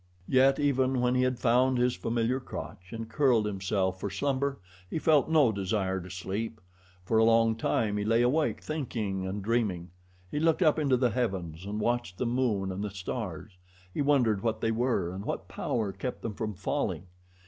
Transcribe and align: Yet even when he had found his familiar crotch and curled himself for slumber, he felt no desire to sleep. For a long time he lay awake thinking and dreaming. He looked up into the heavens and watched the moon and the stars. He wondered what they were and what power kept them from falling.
Yet 0.27 0.57
even 0.57 0.99
when 0.99 1.13
he 1.13 1.21
had 1.21 1.37
found 1.37 1.77
his 1.77 1.95
familiar 1.95 2.39
crotch 2.39 2.91
and 2.91 3.07
curled 3.07 3.45
himself 3.45 3.99
for 3.99 4.09
slumber, 4.09 4.57
he 4.89 4.97
felt 4.97 5.29
no 5.29 5.51
desire 5.51 6.01
to 6.01 6.09
sleep. 6.09 6.59
For 7.05 7.19
a 7.19 7.23
long 7.23 7.55
time 7.55 7.97
he 7.97 8.03
lay 8.03 8.23
awake 8.23 8.63
thinking 8.63 9.27
and 9.27 9.43
dreaming. 9.43 9.91
He 10.31 10.39
looked 10.39 10.63
up 10.63 10.79
into 10.79 10.97
the 10.97 11.11
heavens 11.11 11.67
and 11.67 11.79
watched 11.79 12.17
the 12.17 12.25
moon 12.25 12.71
and 12.71 12.83
the 12.83 12.89
stars. 12.89 13.51
He 13.93 14.01
wondered 14.01 14.41
what 14.41 14.59
they 14.59 14.71
were 14.71 15.11
and 15.13 15.23
what 15.23 15.47
power 15.47 15.91
kept 15.91 16.23
them 16.23 16.33
from 16.33 16.55
falling. 16.55 17.05